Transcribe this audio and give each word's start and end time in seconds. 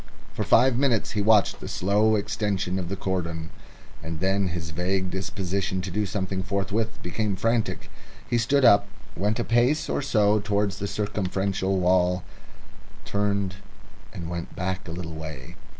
For 0.33 0.43
five 0.43 0.79
minutes 0.79 1.11
he 1.11 1.21
watched 1.21 1.59
the 1.59 1.67
slow 1.67 2.15
extension 2.15 2.79
of 2.79 2.89
the 2.89 2.95
cordon, 2.95 3.51
and 4.01 4.19
then 4.19 4.47
his 4.47 4.71
vague 4.71 5.11
disposition 5.11 5.79
to 5.81 5.91
do 5.91 6.07
something 6.07 6.41
forthwith 6.41 6.99
became 7.03 7.35
frantic. 7.35 7.91
He 8.27 8.39
stood 8.39 8.65
up, 8.65 8.87
went 9.15 9.37
a 9.39 9.43
pace 9.43 9.89
or 9.91 10.01
so 10.01 10.39
towards 10.39 10.79
the 10.79 10.87
circumferential 10.87 11.77
wall, 11.77 12.23
turned, 13.05 13.57
and 14.11 14.27
went 14.27 14.55
back 14.55 14.87
a 14.87 14.91
little 14.91 15.13
way. 15.13 15.55